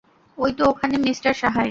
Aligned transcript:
ওই 0.37 0.51
তো 0.53 0.63
ওখানে 0.65 0.95
মিস্টার 0.97 1.33
সাহায়। 1.33 1.69